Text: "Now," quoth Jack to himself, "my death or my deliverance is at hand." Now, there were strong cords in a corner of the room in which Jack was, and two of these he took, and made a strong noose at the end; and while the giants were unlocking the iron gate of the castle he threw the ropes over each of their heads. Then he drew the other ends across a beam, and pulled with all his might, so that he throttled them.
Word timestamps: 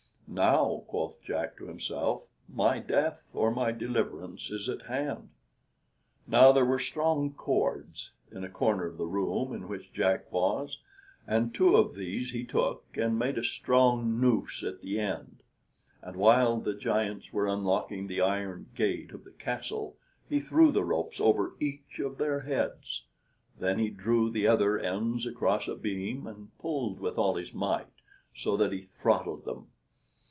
"Now," 0.33 0.85
quoth 0.87 1.21
Jack 1.21 1.57
to 1.57 1.67
himself, 1.67 2.23
"my 2.47 2.79
death 2.79 3.27
or 3.33 3.51
my 3.51 3.73
deliverance 3.73 4.49
is 4.49 4.69
at 4.69 4.83
hand." 4.83 5.31
Now, 6.25 6.53
there 6.53 6.63
were 6.63 6.79
strong 6.79 7.33
cords 7.33 8.11
in 8.31 8.45
a 8.45 8.49
corner 8.49 8.85
of 8.85 8.95
the 8.97 9.05
room 9.07 9.53
in 9.53 9.67
which 9.67 9.91
Jack 9.91 10.31
was, 10.31 10.79
and 11.27 11.53
two 11.53 11.75
of 11.75 11.95
these 11.95 12.31
he 12.31 12.45
took, 12.45 12.85
and 12.95 13.19
made 13.19 13.37
a 13.37 13.43
strong 13.43 14.21
noose 14.21 14.63
at 14.63 14.79
the 14.81 15.01
end; 15.01 15.43
and 16.01 16.15
while 16.15 16.61
the 16.61 16.75
giants 16.75 17.33
were 17.33 17.49
unlocking 17.49 18.07
the 18.07 18.21
iron 18.21 18.67
gate 18.73 19.11
of 19.11 19.25
the 19.25 19.31
castle 19.31 19.97
he 20.29 20.39
threw 20.39 20.71
the 20.71 20.85
ropes 20.85 21.19
over 21.19 21.57
each 21.59 21.99
of 21.99 22.17
their 22.19 22.39
heads. 22.39 23.03
Then 23.59 23.79
he 23.79 23.89
drew 23.89 24.29
the 24.29 24.47
other 24.47 24.79
ends 24.79 25.25
across 25.25 25.67
a 25.67 25.75
beam, 25.75 26.25
and 26.25 26.57
pulled 26.57 27.01
with 27.01 27.17
all 27.17 27.35
his 27.35 27.53
might, 27.53 27.99
so 28.33 28.55
that 28.55 28.71
he 28.71 28.79
throttled 28.83 29.43
them. 29.43 29.67